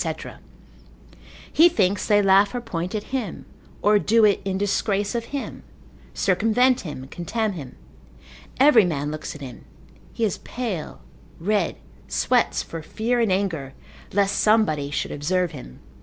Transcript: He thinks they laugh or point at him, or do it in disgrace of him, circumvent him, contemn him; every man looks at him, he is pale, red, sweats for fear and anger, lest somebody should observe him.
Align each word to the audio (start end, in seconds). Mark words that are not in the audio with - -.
He 1.53 1.69
thinks 1.69 2.07
they 2.07 2.23
laugh 2.23 2.55
or 2.55 2.59
point 2.61 2.95
at 2.95 3.03
him, 3.13 3.45
or 3.83 3.99
do 3.99 4.25
it 4.25 4.41
in 4.43 4.57
disgrace 4.57 5.13
of 5.13 5.25
him, 5.25 5.61
circumvent 6.15 6.81
him, 6.81 7.05
contemn 7.11 7.51
him; 7.53 7.75
every 8.59 8.83
man 8.83 9.11
looks 9.11 9.35
at 9.35 9.41
him, 9.41 9.63
he 10.11 10.25
is 10.25 10.39
pale, 10.39 11.01
red, 11.39 11.75
sweats 12.07 12.63
for 12.63 12.81
fear 12.81 13.19
and 13.19 13.31
anger, 13.31 13.73
lest 14.11 14.39
somebody 14.39 14.89
should 14.89 15.11
observe 15.11 15.51
him. 15.51 15.79